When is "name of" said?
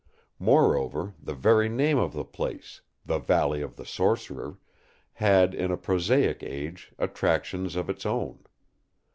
1.69-2.11